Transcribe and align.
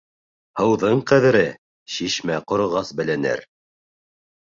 Һыуҙың 0.61 1.03
ҡәҙере 1.11 1.45
шишмә 1.99 2.41
ҡороғас 2.53 2.93
беленер. 3.03 3.49